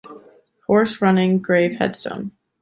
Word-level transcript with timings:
Horse 0.65 0.99
running, 0.99 1.43
grave 1.43 1.75
headstone. 1.75 2.31